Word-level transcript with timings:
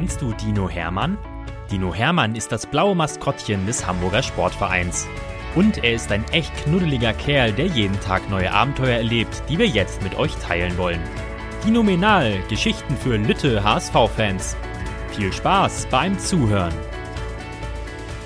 Kennst 0.00 0.22
du 0.22 0.32
Dino 0.32 0.66
Hermann? 0.66 1.18
Dino 1.70 1.94
Hermann 1.94 2.34
ist 2.34 2.50
das 2.52 2.64
blaue 2.64 2.94
Maskottchen 2.94 3.66
des 3.66 3.86
Hamburger 3.86 4.22
Sportvereins. 4.22 5.06
Und 5.54 5.84
er 5.84 5.92
ist 5.92 6.10
ein 6.10 6.24
echt 6.32 6.56
knuddeliger 6.64 7.12
Kerl, 7.12 7.52
der 7.52 7.66
jeden 7.66 8.00
Tag 8.00 8.30
neue 8.30 8.50
Abenteuer 8.50 8.96
erlebt, 8.96 9.42
die 9.50 9.58
wir 9.58 9.66
jetzt 9.66 10.02
mit 10.02 10.14
euch 10.14 10.34
teilen 10.36 10.78
wollen. 10.78 11.02
Dinominal, 11.66 12.42
Geschichten 12.48 12.96
für 12.96 13.18
Lütte 13.18 13.62
HSV-Fans. 13.62 14.56
Viel 15.10 15.34
Spaß 15.34 15.86
beim 15.90 16.18
Zuhören. 16.18 16.72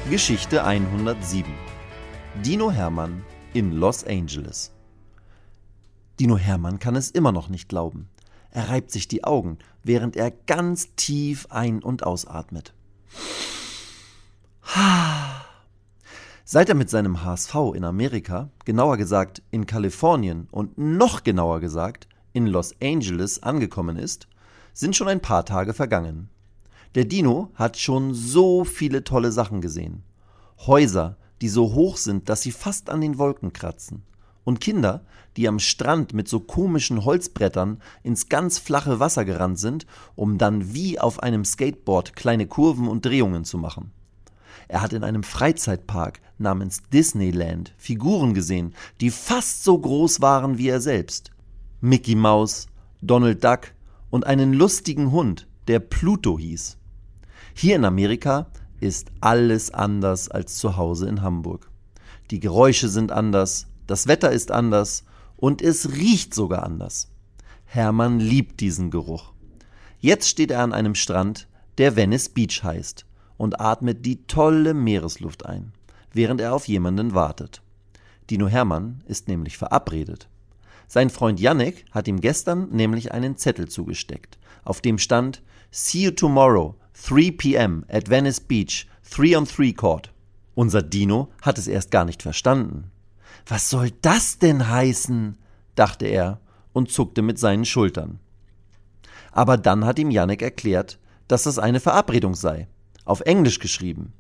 Geschichte 0.08 0.62
107 0.62 1.52
Dino 2.44 2.70
Hermann 2.70 3.24
in 3.52 3.72
Los 3.72 4.04
Angeles 4.06 4.72
Dino 6.20 6.38
Hermann 6.38 6.78
kann 6.78 6.94
es 6.94 7.10
immer 7.10 7.32
noch 7.32 7.48
nicht 7.48 7.68
glauben. 7.68 8.08
Er 8.54 8.68
reibt 8.68 8.92
sich 8.92 9.08
die 9.08 9.24
Augen, 9.24 9.58
während 9.82 10.14
er 10.14 10.30
ganz 10.30 10.94
tief 10.94 11.48
ein- 11.50 11.82
und 11.82 12.04
ausatmet. 12.04 12.72
Seit 16.44 16.68
er 16.68 16.76
mit 16.76 16.88
seinem 16.88 17.24
HSV 17.24 17.54
in 17.74 17.82
Amerika, 17.82 18.50
genauer 18.64 18.96
gesagt 18.96 19.42
in 19.50 19.66
Kalifornien 19.66 20.46
und 20.52 20.78
noch 20.78 21.24
genauer 21.24 21.58
gesagt 21.58 22.06
in 22.32 22.46
Los 22.46 22.74
Angeles 22.80 23.42
angekommen 23.42 23.96
ist, 23.96 24.28
sind 24.72 24.94
schon 24.94 25.08
ein 25.08 25.20
paar 25.20 25.44
Tage 25.44 25.74
vergangen. 25.74 26.28
Der 26.94 27.06
Dino 27.06 27.50
hat 27.56 27.76
schon 27.76 28.14
so 28.14 28.64
viele 28.64 29.02
tolle 29.02 29.32
Sachen 29.32 29.62
gesehen. 29.62 30.04
Häuser, 30.60 31.16
die 31.42 31.48
so 31.48 31.72
hoch 31.74 31.96
sind, 31.96 32.28
dass 32.28 32.42
sie 32.42 32.52
fast 32.52 32.88
an 32.88 33.00
den 33.00 33.18
Wolken 33.18 33.52
kratzen 33.52 34.04
und 34.44 34.60
Kinder, 34.60 35.04
die 35.36 35.48
am 35.48 35.58
Strand 35.58 36.12
mit 36.12 36.28
so 36.28 36.40
komischen 36.40 37.04
Holzbrettern 37.04 37.80
ins 38.02 38.28
ganz 38.28 38.58
flache 38.58 39.00
Wasser 39.00 39.24
gerannt 39.24 39.58
sind, 39.58 39.86
um 40.14 40.38
dann 40.38 40.74
wie 40.74 41.00
auf 41.00 41.22
einem 41.22 41.44
Skateboard 41.44 42.14
kleine 42.14 42.46
Kurven 42.46 42.88
und 42.88 43.04
Drehungen 43.04 43.44
zu 43.44 43.58
machen. 43.58 43.90
Er 44.68 44.80
hat 44.80 44.92
in 44.92 45.04
einem 45.04 45.22
Freizeitpark 45.22 46.20
namens 46.38 46.82
Disneyland 46.92 47.74
Figuren 47.76 48.34
gesehen, 48.34 48.74
die 49.00 49.10
fast 49.10 49.64
so 49.64 49.78
groß 49.78 50.20
waren 50.20 50.58
wie 50.58 50.68
er 50.68 50.80
selbst. 50.80 51.30
Mickey 51.80 52.14
Mouse, 52.14 52.68
Donald 53.02 53.44
Duck 53.44 53.72
und 54.10 54.26
einen 54.26 54.52
lustigen 54.52 55.10
Hund, 55.10 55.46
der 55.68 55.80
Pluto 55.80 56.38
hieß. 56.38 56.78
Hier 57.54 57.76
in 57.76 57.84
Amerika 57.84 58.46
ist 58.80 59.12
alles 59.20 59.72
anders 59.72 60.30
als 60.30 60.56
zu 60.56 60.76
Hause 60.76 61.08
in 61.08 61.22
Hamburg. 61.22 61.70
Die 62.30 62.40
Geräusche 62.40 62.88
sind 62.88 63.12
anders, 63.12 63.66
das 63.86 64.06
Wetter 64.06 64.32
ist 64.32 64.50
anders 64.50 65.04
und 65.36 65.62
es 65.62 65.92
riecht 65.92 66.34
sogar 66.34 66.62
anders. 66.62 67.08
Hermann 67.64 68.20
liebt 68.20 68.60
diesen 68.60 68.90
Geruch. 68.90 69.32
Jetzt 70.00 70.28
steht 70.28 70.50
er 70.50 70.60
an 70.60 70.72
einem 70.72 70.94
Strand, 70.94 71.48
der 71.78 71.96
Venice 71.96 72.28
Beach 72.28 72.62
heißt, 72.62 73.04
und 73.36 73.60
atmet 73.60 74.06
die 74.06 74.26
tolle 74.26 74.74
Meeresluft 74.74 75.46
ein, 75.46 75.72
während 76.12 76.40
er 76.40 76.54
auf 76.54 76.68
jemanden 76.68 77.14
wartet. 77.14 77.62
Dino 78.30 78.48
Hermann 78.48 79.02
ist 79.06 79.28
nämlich 79.28 79.58
verabredet. 79.58 80.28
Sein 80.86 81.10
Freund 81.10 81.40
Yannick 81.40 81.84
hat 81.90 82.06
ihm 82.08 82.20
gestern 82.20 82.68
nämlich 82.70 83.12
einen 83.12 83.36
Zettel 83.36 83.68
zugesteckt, 83.68 84.38
auf 84.64 84.80
dem 84.80 84.98
stand 84.98 85.42
See 85.70 86.04
you 86.04 86.10
tomorrow, 86.12 86.76
3 87.08 87.32
p.m. 87.32 87.84
at 87.88 88.08
Venice 88.08 88.40
Beach, 88.40 88.86
3 89.10 89.36
on 89.36 89.44
3 89.44 89.72
Court. 89.72 90.12
Unser 90.54 90.82
Dino 90.82 91.32
hat 91.42 91.58
es 91.58 91.66
erst 91.66 91.90
gar 91.90 92.04
nicht 92.04 92.22
verstanden. 92.22 92.92
Was 93.46 93.70
soll 93.70 93.90
das 94.02 94.38
denn 94.38 94.68
heißen? 94.68 95.36
dachte 95.74 96.06
er 96.06 96.40
und 96.72 96.90
zuckte 96.90 97.22
mit 97.22 97.38
seinen 97.38 97.64
Schultern. 97.64 98.20
Aber 99.32 99.56
dann 99.56 99.84
hat 99.84 99.98
ihm 99.98 100.10
Janek 100.10 100.42
erklärt, 100.42 100.98
dass 101.28 101.44
das 101.44 101.58
eine 101.58 101.80
Verabredung 101.80 102.34
sei, 102.34 102.68
auf 103.04 103.20
Englisch 103.20 103.58
geschrieben. 103.58 104.12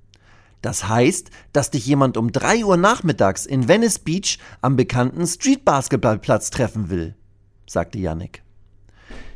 Das 0.62 0.88
heißt, 0.88 1.30
dass 1.52 1.70
dich 1.70 1.86
jemand 1.86 2.16
um 2.16 2.32
drei 2.32 2.64
Uhr 2.64 2.76
nachmittags 2.76 3.44
in 3.44 3.68
Venice 3.68 3.98
Beach 3.98 4.38
am 4.62 4.76
bekannten 4.76 5.26
Streetbasketballplatz 5.26 6.50
treffen 6.50 6.88
will, 6.88 7.14
sagte 7.66 7.98
Janek. 7.98 8.42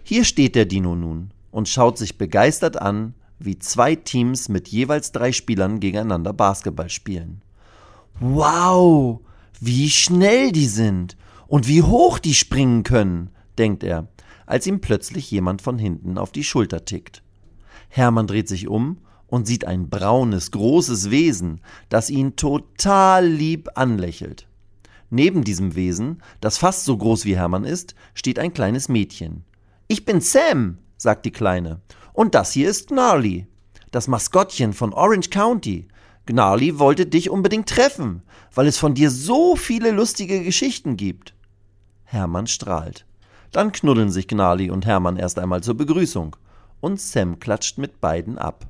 Hier 0.03 0.25
steht 0.25 0.55
der 0.55 0.65
Dino 0.65 0.97
nun 0.97 1.33
und 1.51 1.69
schaut 1.69 1.99
sich 1.99 2.17
begeistert 2.17 2.81
an, 2.81 3.15
wie 3.39 3.59
zwei 3.59 3.95
Teams 3.95 4.49
mit 4.49 4.69
jeweils 4.69 5.13
drei 5.13 5.33
Spielern 5.33 5.81
gegeneinander 5.81 6.33
Basketball 6.33 6.89
spielen. 6.89 7.43
Wow, 8.21 9.21
wie 9.61 9.91
schnell 9.91 10.53
die 10.53 10.67
sind 10.67 11.17
und 11.47 11.69
wie 11.69 11.83
hoch 11.83 12.19
die 12.19 12.35
springen 12.35 12.83
können, 12.83 13.31
denkt 13.59 13.83
er, 13.83 14.09
als 14.47 14.67
ihm 14.67 14.81
plötzlich 14.81 15.31
jemand 15.31 15.63
von 15.63 15.79
hinten 15.79 16.19
auf 16.19 16.33
die 16.33 16.45
Schulter 16.45 16.85
tickt. 16.85 17.23
Hermann 17.89 18.27
dreht 18.27 18.49
sich 18.49 18.69
um 18.69 18.99
und 19.27 19.47
sieht 19.47 19.67
ein 19.67 19.89
braunes, 19.89 20.51
großes 20.51 21.11
Wesen, 21.11 21.61
das 21.89 22.11
ihn 22.11 22.37
total 22.37 23.27
lieb 23.27 23.69
anlächelt. 23.75 24.47
Neben 25.11 25.45
diesem 25.45 25.75
Wesen, 25.75 26.23
das 26.41 26.59
fast 26.59 26.85
so 26.85 26.97
groß 26.97 27.25
wie 27.25 27.37
Hermann 27.37 27.65
ist, 27.65 27.95
steht 28.15 28.39
ein 28.39 28.53
kleines 28.53 28.89
Mädchen. 28.89 29.45
Ich 29.87 30.05
bin 30.05 30.21
Sam, 30.21 30.79
sagt 30.97 31.25
die 31.25 31.31
Kleine. 31.31 31.81
Und 32.13 32.35
das 32.35 32.53
hier 32.53 32.69
ist 32.69 32.89
Gnarly, 32.89 33.47
das 33.91 34.09
Maskottchen 34.09 34.73
von 34.73 34.93
Orange 34.93 35.31
County. 35.31 35.89
Gnarly 36.29 36.79
wollte 36.79 37.07
dich 37.07 37.31
unbedingt 37.31 37.71
treffen, 37.71 38.21
weil 38.55 38.67
es 38.67 38.77
von 38.77 38.93
dir 38.93 39.11
so 39.11 39.57
viele 39.57 39.93
lustige 39.93 40.45
Geschichten 40.45 40.99
gibt. 40.99 41.33
Hermann 42.05 42.47
strahlt. 42.47 43.07
Dann 43.51 43.73
knuddeln 43.73 44.11
sich 44.11 44.29
Gnarly 44.29 44.71
und 44.71 44.85
Hermann 44.85 45.17
erst 45.17 45.39
einmal 45.39 45.63
zur 45.63 45.75
Begrüßung. 45.75 46.37
Und 46.81 47.01
Sam 47.01 47.41
klatscht 47.41 47.79
mit 47.79 48.03
beiden 48.03 48.37
ab. 48.37 48.67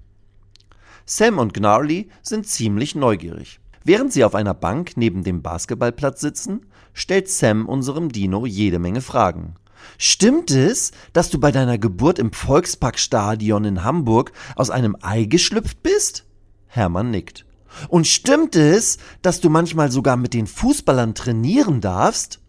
Sam 1.04 1.38
und 1.38 1.52
Gnarly 1.52 2.08
sind 2.22 2.46
ziemlich 2.46 2.94
neugierig. 2.94 3.58
Während 3.82 4.12
sie 4.12 4.22
auf 4.22 4.36
einer 4.36 4.54
Bank 4.54 4.92
neben 4.94 5.24
dem 5.24 5.42
Basketballplatz 5.42 6.20
sitzen, 6.20 6.64
stellt 6.92 7.28
Sam 7.28 7.66
unserem 7.66 8.12
Dino 8.12 8.46
jede 8.46 8.78
Menge 8.78 9.00
Fragen. 9.00 9.56
Stimmt 9.96 10.52
es, 10.52 10.92
dass 11.12 11.28
du 11.28 11.40
bei 11.40 11.50
deiner 11.50 11.78
Geburt 11.78 12.20
im 12.20 12.32
Volksparkstadion 12.32 13.64
in 13.64 13.82
Hamburg 13.82 14.30
aus 14.54 14.70
einem 14.70 14.96
Ei 15.00 15.24
geschlüpft 15.24 15.82
bist? 15.82 16.24
Hermann 16.68 17.10
nickt. 17.10 17.47
Und 17.88 18.06
stimmt 18.06 18.56
es, 18.56 18.98
dass 19.22 19.40
du 19.40 19.50
manchmal 19.50 19.90
sogar 19.90 20.16
mit 20.16 20.34
den 20.34 20.46
Fußballern 20.46 21.14
trainieren 21.14 21.80
darfst? 21.80 22.40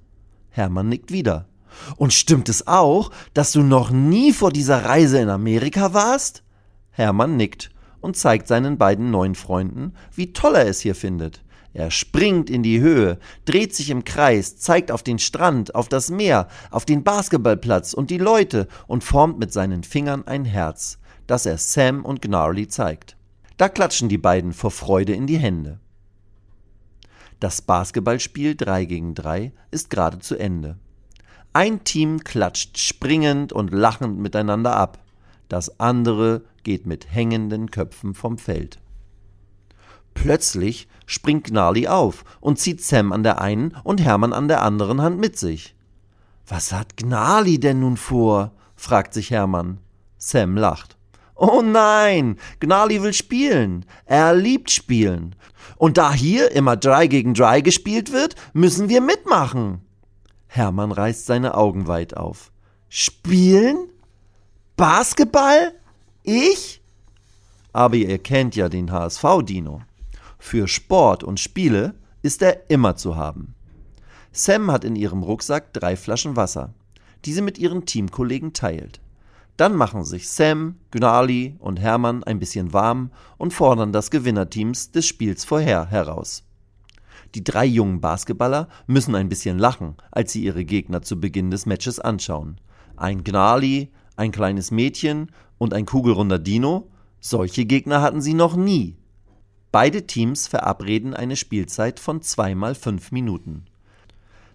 Hermann 0.50 0.90
nickt 0.90 1.12
wieder. 1.12 1.48
Und 1.96 2.14
stimmt 2.14 2.50
es 2.50 2.68
auch, 2.68 3.12
dass 3.34 3.52
du 3.52 3.62
noch 3.62 3.92
nie 3.92 4.34
vor 4.34 4.52
dieser 4.52 4.86
Reise 4.86 5.20
in 5.20 5.30
Amerika 5.30 5.94
warst? 5.94 6.44
Hermann 6.92 7.38
nickt 7.38 7.72
und 8.02 8.18
zeigt 8.18 8.48
seinen 8.48 8.78
beiden 8.78 9.12
neuen 9.12 9.36
Freunden, 9.36 9.94
wie 10.14 10.34
toll 10.34 10.56
er 10.56 10.68
es 10.68 10.82
hier 10.82 10.96
findet. 10.96 11.42
Er 11.74 11.92
springt 11.92 12.50
in 12.50 12.64
die 12.64 12.80
Höhe, 12.80 13.20
dreht 13.46 13.76
sich 13.76 13.92
im 13.92 14.04
Kreis, 14.04 14.58
zeigt 14.58 14.92
auf 14.92 15.04
den 15.04 15.20
Strand, 15.20 15.76
auf 15.76 15.88
das 15.88 16.10
Meer, 16.10 16.48
auf 16.72 16.84
den 16.84 17.04
Basketballplatz 17.04 17.94
und 17.94 18.10
die 18.10 18.18
Leute 18.18 18.68
und 18.88 19.04
formt 19.04 19.38
mit 19.38 19.54
seinen 19.54 19.84
Fingern 19.84 20.26
ein 20.26 20.46
Herz, 20.46 20.98
das 21.28 21.46
er 21.46 21.58
Sam 21.58 22.04
und 22.04 22.22
Gnarly 22.22 22.68
zeigt. 22.68 23.19
Da 23.60 23.68
klatschen 23.68 24.08
die 24.08 24.18
beiden 24.18 24.54
vor 24.54 24.72
Freude 24.72 25.14
in 25.14 25.28
die 25.28 25.38
Hände. 25.38 25.82
Das 27.42 27.62
Basketballspiel 27.62 28.56
3 28.56 28.86
gegen 28.86 29.16
3 29.16 29.52
ist 29.70 29.90
gerade 29.90 30.20
zu 30.20 30.38
Ende. 30.38 30.78
Ein 31.52 31.84
Team 31.84 32.24
klatscht 32.24 32.78
springend 32.78 33.52
und 33.52 33.74
lachend 33.74 34.18
miteinander 34.18 34.78
ab. 34.78 35.04
Das 35.50 35.78
andere 35.78 36.44
geht 36.64 36.86
mit 36.86 37.12
hängenden 37.12 37.70
Köpfen 37.70 38.14
vom 38.14 38.38
Feld. 38.38 38.80
Plötzlich 40.14 40.88
springt 41.06 41.48
Gnarly 41.48 41.90
auf 41.90 42.24
und 42.40 42.60
zieht 42.60 42.82
Sam 42.82 43.12
an 43.12 43.24
der 43.24 43.42
einen 43.42 43.76
und 43.84 44.02
Hermann 44.02 44.32
an 44.32 44.48
der 44.48 44.64
anderen 44.64 45.02
Hand 45.02 45.20
mit 45.20 45.38
sich. 45.38 45.76
Was 46.48 46.72
hat 46.72 46.96
Gnarly 46.96 47.60
denn 47.60 47.82
nun 47.82 47.98
vor? 47.98 48.54
fragt 48.78 49.14
sich 49.14 49.32
Hermann. 49.32 49.80
Sam 50.18 50.56
lacht. 50.56 50.99
Oh 51.42 51.62
nein, 51.62 52.38
Gnarly 52.60 53.02
will 53.02 53.14
spielen. 53.14 53.86
Er 54.06 54.34
liebt 54.34 54.72
spielen. 54.72 55.36
Und 55.78 55.98
da 55.98 56.12
hier 56.12 56.52
immer 56.52 56.76
drei 56.76 57.08
gegen 57.08 57.34
drei 57.34 57.62
gespielt 57.62 58.12
wird, 58.12 58.36
müssen 58.52 58.90
wir 58.90 59.00
mitmachen. 59.00 59.80
Hermann 60.48 60.92
reißt 60.92 61.26
seine 61.26 61.56
Augen 61.56 61.88
weit 61.88 62.18
auf. 62.18 62.52
Spielen? 62.90 63.88
Basketball? 64.76 65.72
Ich? 66.24 66.82
Aber 67.72 67.96
ihr 67.96 68.18
kennt 68.18 68.58
ja 68.58 68.68
den 68.68 68.92
HSV-Dino. 68.92 69.82
Für 70.40 70.68
Sport 70.68 71.24
und 71.24 71.40
Spiele 71.40 71.94
ist 72.22 72.42
er 72.42 72.70
immer 72.70 72.98
zu 72.98 73.16
haben. 73.16 73.56
Sam 74.34 74.70
hat 74.72 74.84
in 74.84 74.98
ihrem 74.98 75.24
Rucksack 75.24 75.72
drei 75.72 75.96
Flaschen 75.96 76.36
Wasser, 76.36 76.74
die 77.24 77.32
sie 77.32 77.42
mit 77.42 77.58
ihren 77.58 77.86
Teamkollegen 77.86 78.52
teilt. 78.52 79.00
Dann 79.60 79.76
machen 79.76 80.06
sich 80.06 80.30
Sam, 80.30 80.76
Gnarly 80.90 81.58
und 81.60 81.82
Hermann 81.82 82.24
ein 82.24 82.40
bisschen 82.40 82.72
warm 82.72 83.12
und 83.38 83.52
fordern 83.52 83.92
das 83.92 84.10
Gewinnerteams 84.10 84.92
des 84.92 85.06
Spiels 85.06 85.44
vorher 85.44 85.88
heraus. 85.88 86.44
Die 87.36 87.44
drei 87.44 87.66
jungen 87.66 88.00
Basketballer 88.00 88.70
müssen 88.88 89.16
ein 89.16 89.28
bisschen 89.28 89.60
lachen, 89.60 89.98
als 90.12 90.32
sie 90.32 90.46
ihre 90.46 90.64
Gegner 90.64 91.02
zu 91.02 91.20
Beginn 91.20 91.52
des 91.52 91.66
Matches 91.66 92.00
anschauen. 92.00 92.62
Ein 92.96 93.26
Gnarly, 93.26 93.92
ein 94.16 94.32
kleines 94.32 94.72
Mädchen 94.72 95.30
und 95.58 95.74
ein 95.74 95.86
kugelrunder 95.86 96.40
Dino, 96.40 96.90
solche 97.20 97.66
Gegner 97.66 98.02
hatten 98.02 98.22
sie 98.22 98.36
noch 98.36 98.56
nie. 98.56 98.96
Beide 99.74 100.08
Teams 100.08 100.48
verabreden 100.48 101.14
eine 101.14 101.36
Spielzeit 101.36 102.00
von 102.00 102.22
zweimal 102.22 102.76
fünf 102.76 103.12
Minuten. 103.12 103.66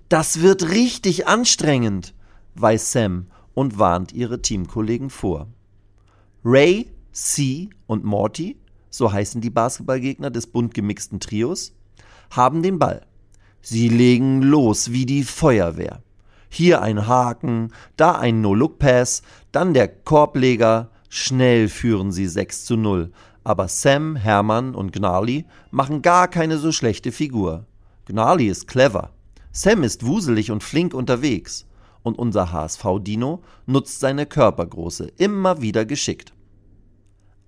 Das 0.09 0.41
wird 0.41 0.71
richtig 0.71 1.29
anstrengend, 1.29 2.15
weiß 2.55 2.93
Sam 2.93 3.27
und 3.55 3.79
warnt 3.79 4.13
ihre 4.13 4.43
Teamkollegen 4.43 5.11
vor. 5.11 5.49
Ray, 6.45 6.91
C 7.13 7.71
und 7.87 8.05
Morty, 8.05 8.57
so 8.91 9.13
heißen 9.13 9.41
die 9.41 9.51
Basketballgegner 9.51 10.31
des 10.31 10.47
bunt 10.47 10.75
gemixten 10.75 11.21
Trios, 11.21 11.73
haben 12.31 12.63
den 12.63 12.79
Ball. 12.79 13.07
Sie 13.63 13.89
legen 13.89 14.43
los 14.43 14.93
wie 14.93 15.07
die 15.07 15.25
Feuerwehr. 15.25 16.03
Hier 16.51 16.83
ein 16.83 17.07
Haken, 17.09 17.73
da 17.97 18.13
ein 18.13 18.41
No-Look-Pass, 18.41 19.23
dann 19.53 19.75
der 19.75 19.89
Korbleger. 19.89 20.91
Schnell 21.09 21.69
führen 21.69 22.13
sie 22.13 22.27
6 22.27 22.65
zu 22.67 22.77
0. 22.77 23.11
Aber 23.43 23.69
Sam, 23.69 24.17
Hermann 24.17 24.75
und 24.75 24.93
Gnarly 24.93 25.47
machen 25.71 26.03
gar 26.03 26.29
keine 26.29 26.59
so 26.59 26.73
schlechte 26.73 27.11
Figur. 27.11 27.67
Gnarly 28.07 28.49
ist 28.49 28.69
clever. 28.69 29.11
Sam 29.51 29.83
ist 29.83 30.05
wuselig 30.05 30.51
und 30.51 30.63
flink 30.63 30.95
unterwegs. 30.95 31.67
Und 32.05 32.19
unser 32.19 32.53
HSV-Dino 32.53 33.43
nutzt 33.67 33.99
seine 33.99 34.27
Körpergröße 34.27 35.11
immer 35.17 35.61
wieder 35.61 35.85
geschickt. 35.85 36.35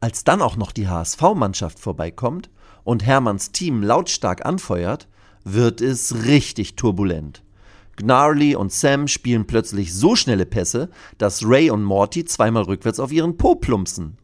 Als 0.00 0.24
dann 0.24 0.42
auch 0.42 0.56
noch 0.56 0.72
die 0.72 0.88
HSV-Mannschaft 0.88 1.78
vorbeikommt 1.78 2.50
und 2.82 3.04
Hermanns 3.04 3.52
Team 3.52 3.82
lautstark 3.82 4.44
anfeuert, 4.44 5.08
wird 5.44 5.80
es 5.80 6.24
richtig 6.24 6.74
turbulent. 6.74 7.44
Gnarly 7.96 8.56
und 8.56 8.72
Sam 8.72 9.08
spielen 9.08 9.46
plötzlich 9.46 9.94
so 9.94 10.16
schnelle 10.16 10.46
Pässe, 10.46 10.90
dass 11.18 11.46
Ray 11.46 11.70
und 11.70 11.82
Morty 11.82 12.24
zweimal 12.24 12.64
rückwärts 12.64 13.00
auf 13.00 13.12
ihren 13.12 13.36
Po 13.36 13.54
plumpsen. 13.54 14.18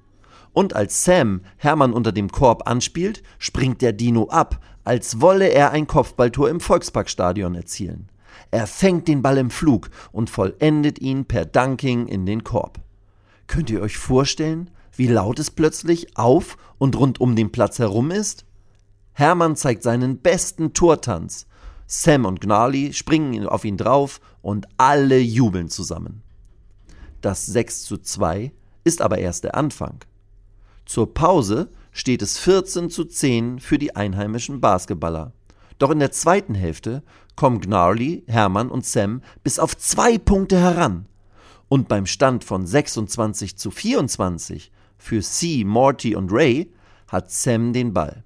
Und 0.52 0.76
als 0.76 1.04
Sam 1.04 1.42
Hermann 1.56 1.92
unter 1.92 2.12
dem 2.12 2.30
Korb 2.30 2.68
anspielt, 2.68 3.22
springt 3.38 3.80
der 3.80 3.92
Dino 3.92 4.28
ab, 4.28 4.60
als 4.84 5.20
wolle 5.20 5.48
er 5.48 5.70
ein 5.70 5.86
Kopfballtor 5.86 6.50
im 6.50 6.60
Volksparkstadion 6.60 7.54
erzielen. 7.54 8.08
Er 8.50 8.66
fängt 8.66 9.08
den 9.08 9.22
Ball 9.22 9.38
im 9.38 9.50
Flug 9.50 9.90
und 10.12 10.30
vollendet 10.30 11.00
ihn 11.00 11.24
per 11.24 11.44
Dunking 11.44 12.06
in 12.06 12.26
den 12.26 12.44
Korb. 12.44 12.80
Könnt 13.46 13.70
ihr 13.70 13.82
euch 13.82 13.98
vorstellen, 13.98 14.70
wie 14.94 15.06
laut 15.06 15.38
es 15.38 15.50
plötzlich 15.50 16.16
auf 16.16 16.56
und 16.78 16.96
rund 16.96 17.20
um 17.20 17.36
den 17.36 17.52
Platz 17.52 17.78
herum 17.78 18.10
ist? 18.10 18.44
Hermann 19.12 19.56
zeigt 19.56 19.82
seinen 19.82 20.18
besten 20.18 20.72
Tortanz. 20.72 21.46
Sam 21.86 22.24
und 22.24 22.40
Gnarly 22.40 22.92
springen 22.92 23.46
auf 23.46 23.64
ihn 23.64 23.76
drauf 23.76 24.20
und 24.40 24.66
alle 24.78 25.18
jubeln 25.18 25.68
zusammen. 25.68 26.22
Das 27.20 27.46
6 27.46 27.82
zu 27.82 27.98
2 27.98 28.52
ist 28.84 29.02
aber 29.02 29.18
erst 29.18 29.44
der 29.44 29.54
Anfang. 29.54 30.04
Zur 30.86 31.12
Pause 31.14 31.70
steht 31.92 32.22
es 32.22 32.38
14 32.38 32.90
zu 32.90 33.04
10 33.04 33.60
für 33.60 33.78
die 33.78 33.94
einheimischen 33.94 34.60
Basketballer. 34.60 35.32
Doch 35.82 35.90
in 35.90 35.98
der 35.98 36.12
zweiten 36.12 36.54
Hälfte 36.54 37.02
kommen 37.34 37.60
Gnarly, 37.60 38.22
Hermann 38.28 38.70
und 38.70 38.86
Sam 38.86 39.20
bis 39.42 39.58
auf 39.58 39.76
zwei 39.76 40.16
Punkte 40.16 40.56
heran. 40.56 41.06
Und 41.68 41.88
beim 41.88 42.06
Stand 42.06 42.44
von 42.44 42.64
26 42.64 43.56
zu 43.56 43.72
24 43.72 44.70
für 44.96 45.20
C, 45.22 45.64
Morty 45.64 46.14
und 46.14 46.30
Ray 46.30 46.72
hat 47.08 47.32
Sam 47.32 47.72
den 47.72 47.92
Ball. 47.92 48.22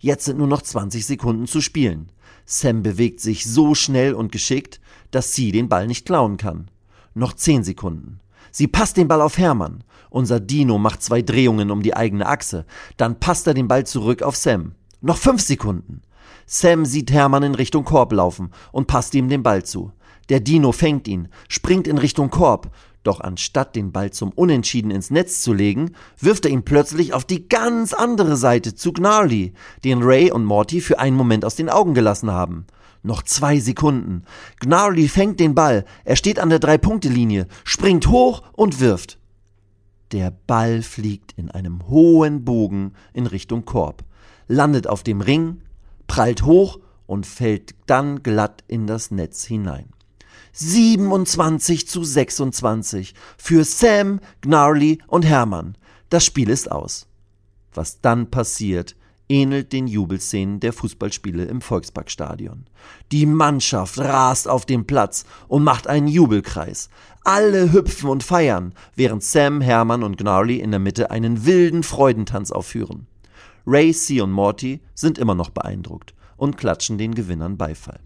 Jetzt 0.00 0.24
sind 0.24 0.38
nur 0.38 0.48
noch 0.48 0.62
20 0.62 1.06
Sekunden 1.06 1.46
zu 1.46 1.60
spielen. 1.60 2.10
Sam 2.44 2.82
bewegt 2.82 3.20
sich 3.20 3.44
so 3.44 3.76
schnell 3.76 4.12
und 4.12 4.32
geschickt, 4.32 4.80
dass 5.12 5.32
sie 5.32 5.52
den 5.52 5.68
Ball 5.68 5.86
nicht 5.86 6.06
klauen 6.06 6.38
kann. 6.38 6.72
Noch 7.14 7.34
10 7.34 7.62
Sekunden. 7.62 8.18
Sie 8.50 8.66
passt 8.66 8.96
den 8.96 9.06
Ball 9.06 9.22
auf 9.22 9.38
Hermann. 9.38 9.84
Unser 10.10 10.40
Dino 10.40 10.76
macht 10.78 11.04
zwei 11.04 11.22
Drehungen 11.22 11.70
um 11.70 11.84
die 11.84 11.94
eigene 11.94 12.26
Achse. 12.26 12.66
Dann 12.96 13.20
passt 13.20 13.46
er 13.46 13.54
den 13.54 13.68
Ball 13.68 13.86
zurück 13.86 14.22
auf 14.22 14.34
Sam. 14.34 14.72
Noch 15.00 15.18
5 15.18 15.40
Sekunden. 15.40 16.02
Sam 16.46 16.84
sieht 16.84 17.12
Hermann 17.12 17.42
in 17.42 17.54
Richtung 17.54 17.84
Korb 17.84 18.12
laufen 18.12 18.50
und 18.72 18.86
passt 18.86 19.14
ihm 19.14 19.28
den 19.28 19.42
Ball 19.42 19.64
zu. 19.64 19.92
Der 20.28 20.40
Dino 20.40 20.72
fängt 20.72 21.06
ihn, 21.08 21.28
springt 21.48 21.86
in 21.86 21.98
Richtung 21.98 22.30
Korb, 22.30 22.70
doch 23.06 23.20
anstatt 23.20 23.76
den 23.76 23.92
Ball 23.92 24.10
zum 24.10 24.32
Unentschieden 24.32 24.90
ins 24.90 25.10
Netz 25.10 25.40
zu 25.40 25.52
legen, 25.52 25.92
wirft 26.18 26.44
er 26.44 26.50
ihn 26.50 26.64
plötzlich 26.64 27.12
auf 27.12 27.24
die 27.24 27.48
ganz 27.48 27.92
andere 27.92 28.36
Seite 28.36 28.74
zu 28.74 28.92
Gnarly, 28.92 29.52
den 29.84 30.02
Ray 30.02 30.32
und 30.32 30.44
Morty 30.44 30.80
für 30.80 30.98
einen 30.98 31.16
Moment 31.16 31.44
aus 31.44 31.54
den 31.54 31.70
Augen 31.70 31.94
gelassen 31.94 32.32
haben. 32.32 32.66
Noch 33.04 33.22
zwei 33.22 33.60
Sekunden. 33.60 34.24
Gnarly 34.58 35.06
fängt 35.06 35.38
den 35.38 35.54
Ball, 35.54 35.84
er 36.04 36.16
steht 36.16 36.40
an 36.40 36.50
der 36.50 36.58
Drei-Punkte-Linie, 36.58 37.46
springt 37.62 38.08
hoch 38.08 38.42
und 38.54 38.80
wirft. 38.80 39.18
Der 40.10 40.32
Ball 40.48 40.82
fliegt 40.82 41.32
in 41.36 41.50
einem 41.50 41.86
hohen 41.86 42.44
Bogen 42.44 42.94
in 43.12 43.26
Richtung 43.26 43.64
Korb, 43.64 44.02
landet 44.48 44.88
auf 44.88 45.04
dem 45.04 45.20
Ring, 45.20 45.58
prallt 46.06 46.42
hoch 46.44 46.78
und 47.06 47.26
fällt 47.26 47.74
dann 47.86 48.22
glatt 48.22 48.64
in 48.68 48.86
das 48.86 49.10
Netz 49.10 49.44
hinein. 49.44 49.90
27 50.52 51.86
zu 51.86 52.02
26 52.02 53.14
für 53.36 53.64
Sam, 53.64 54.20
Gnarly 54.40 54.98
und 55.06 55.24
Hermann. 55.24 55.76
Das 56.08 56.24
Spiel 56.24 56.48
ist 56.48 56.70
aus. 56.70 57.06
Was 57.74 58.00
dann 58.00 58.30
passiert, 58.30 58.96
ähnelt 59.28 59.72
den 59.72 59.86
Jubelszenen 59.86 60.60
der 60.60 60.72
Fußballspiele 60.72 61.44
im 61.44 61.60
Volksparkstadion. 61.60 62.66
Die 63.12 63.26
Mannschaft 63.26 63.98
rast 63.98 64.48
auf 64.48 64.64
den 64.64 64.86
Platz 64.86 65.24
und 65.48 65.64
macht 65.64 65.88
einen 65.88 66.08
Jubelkreis. 66.08 66.88
Alle 67.24 67.72
hüpfen 67.72 68.08
und 68.08 68.22
feiern, 68.22 68.72
während 68.94 69.24
Sam, 69.24 69.60
Hermann 69.60 70.04
und 70.04 70.16
Gnarly 70.16 70.60
in 70.60 70.70
der 70.70 70.80
Mitte 70.80 71.10
einen 71.10 71.44
wilden 71.44 71.82
Freudentanz 71.82 72.52
aufführen. 72.52 73.08
Ray, 73.66 73.92
C 73.92 74.20
und 74.20 74.30
Morty 74.30 74.80
sind 74.94 75.18
immer 75.18 75.34
noch 75.34 75.50
beeindruckt 75.50 76.14
und 76.36 76.56
klatschen 76.56 76.98
den 76.98 77.14
Gewinnern 77.14 77.56
Beifall. 77.56 77.98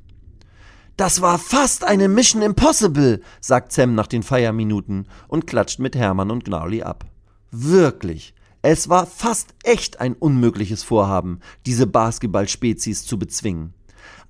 Das 0.97 1.21
war 1.21 1.39
fast 1.39 1.85
eine 1.85 2.09
Mission 2.09 2.43
Impossible, 2.43 3.21
sagt 3.41 3.73
Sam 3.73 3.95
nach 3.95 4.07
den 4.07 4.23
Feierminuten 4.23 5.07
und 5.29 5.47
klatscht 5.47 5.79
mit 5.79 5.97
Hermann 5.97 6.31
und 6.31 6.45
Gnarly 6.45 6.83
ab. 6.83 7.05
Wirklich. 7.51 8.35
Es 8.63 8.89
war 8.89 9.07
fast 9.07 9.55
echt 9.63 10.01
ein 10.01 10.15
unmögliches 10.15 10.83
Vorhaben, 10.83 11.41
diese 11.67 11.87
Basketball-Spezies 11.87 13.05
zu 13.07 13.19
bezwingen. 13.19 13.75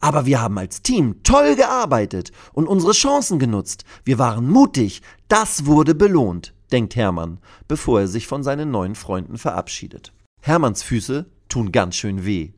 Aber 0.01 0.27
wir 0.27 0.41
haben 0.41 0.59
als 0.59 0.83
Team 0.83 1.23
toll 1.23 1.57
gearbeitet 1.57 2.33
und 2.53 2.67
unsere 2.67 2.93
Chancen 2.93 3.39
genutzt. 3.39 3.85
Wir 4.05 4.19
waren 4.19 4.49
mutig. 4.49 5.03
Das 5.29 5.67
wurde 5.67 5.95
belohnt, 5.95 6.55
denkt 6.73 6.97
Hermann, 6.97 7.39
bevor 7.69 8.01
er 8.01 8.09
sich 8.09 8.27
von 8.27 8.43
seinen 8.43 8.71
neuen 8.71 8.95
Freunden 8.95 9.39
verabschiedet. 9.39 10.13
Hermanns 10.41 10.83
Füße 10.83 11.27
tun 11.49 11.73
ganz 11.73 11.97
schön 11.97 12.25
weh. 12.25 12.53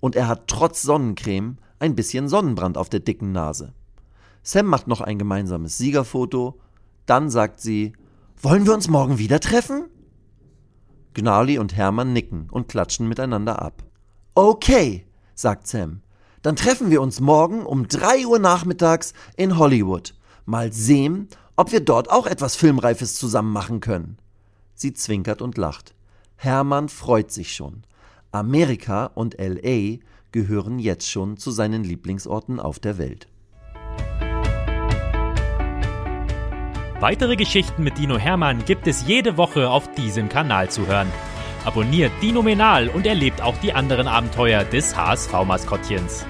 Und 0.00 0.16
er 0.16 0.28
hat 0.28 0.48
trotz 0.48 0.82
Sonnencreme 0.82 1.58
ein 1.78 1.94
bisschen 1.94 2.28
Sonnenbrand 2.28 2.78
auf 2.78 2.88
der 2.88 3.00
dicken 3.00 3.32
Nase. 3.32 3.74
Sam 4.42 4.66
macht 4.66 4.86
noch 4.88 5.00
ein 5.00 5.18
gemeinsames 5.18 5.76
Siegerfoto, 5.76 6.58
dann 7.06 7.30
sagt 7.30 7.60
sie, 7.60 7.92
wollen 8.40 8.66
wir 8.66 8.74
uns 8.74 8.88
morgen 8.88 9.18
wieder 9.18 9.40
treffen? 9.40 9.88
Gnarly 11.14 11.58
und 11.58 11.74
Hermann 11.74 12.12
nicken 12.12 12.48
und 12.50 12.68
klatschen 12.68 13.08
miteinander 13.08 13.60
ab. 13.60 13.82
Okay, 14.34 15.06
sagt 15.34 15.66
Sam. 15.66 16.02
Dann 16.42 16.54
treffen 16.54 16.90
wir 16.90 17.02
uns 17.02 17.20
morgen 17.20 17.66
um 17.66 17.88
drei 17.88 18.24
Uhr 18.24 18.38
nachmittags 18.38 19.12
in 19.36 19.58
Hollywood. 19.58 20.14
Mal 20.46 20.72
sehen, 20.72 21.28
ob 21.56 21.72
wir 21.72 21.80
dort 21.80 22.10
auch 22.10 22.26
etwas 22.26 22.54
Filmreifes 22.54 23.16
zusammen 23.16 23.52
machen 23.52 23.80
können. 23.80 24.18
Sie 24.74 24.94
zwinkert 24.94 25.42
und 25.42 25.58
lacht. 25.58 25.94
Hermann 26.40 26.88
freut 26.88 27.32
sich 27.32 27.52
schon. 27.52 27.82
Amerika 28.30 29.06
und 29.06 29.36
LA 29.38 29.98
gehören 30.30 30.78
jetzt 30.78 31.10
schon 31.10 31.36
zu 31.36 31.50
seinen 31.50 31.82
Lieblingsorten 31.82 32.60
auf 32.60 32.78
der 32.78 32.96
Welt. 32.96 33.26
Weitere 37.00 37.34
Geschichten 37.34 37.82
mit 37.82 37.98
Dino 37.98 38.18
Hermann 38.18 38.64
gibt 38.64 38.86
es 38.86 39.06
jede 39.06 39.36
Woche 39.36 39.68
auf 39.68 39.92
diesem 39.94 40.28
Kanal 40.28 40.70
zu 40.70 40.86
hören. 40.86 41.10
Abonniert 41.64 42.12
Dino 42.22 42.42
Menal 42.42 42.88
und 42.88 43.04
erlebt 43.04 43.42
auch 43.42 43.56
die 43.58 43.72
anderen 43.72 44.06
Abenteuer 44.06 44.62
des 44.62 44.96
HSV-Maskottchens. 44.96 46.24